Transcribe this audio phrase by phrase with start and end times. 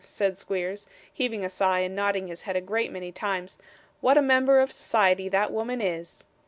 [0.03, 3.59] said Squeers, heaving a sigh, and nodding his head a great many times,
[3.99, 6.23] 'what a member of society that woman is!